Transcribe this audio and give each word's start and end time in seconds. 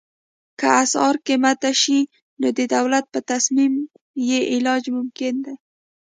که 0.59 0.67
اسعار 0.83 1.15
قیمته 1.27 1.71
شي 1.81 1.99
نو 2.39 2.47
د 2.57 2.59
دولت 2.75 3.05
په 3.13 3.19
تصمیم 3.31 3.73
یې 4.29 4.39
علاج 4.53 4.83
ممکن 4.97 5.33
دی. 5.45 5.55